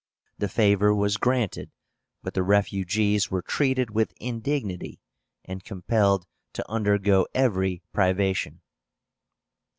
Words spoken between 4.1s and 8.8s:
indignity, and compelled to undergo every privation.